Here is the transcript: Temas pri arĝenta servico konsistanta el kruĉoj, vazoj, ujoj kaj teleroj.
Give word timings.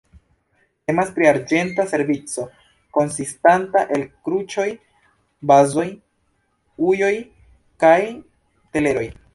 Temas 0.91 1.09
pri 1.17 1.27
arĝenta 1.31 1.85
servico 1.91 2.45
konsistanta 2.99 3.85
el 3.99 4.07
kruĉoj, 4.29 4.67
vazoj, 5.53 5.87
ujoj 6.93 7.15
kaj 7.85 7.97
teleroj. 8.77 9.09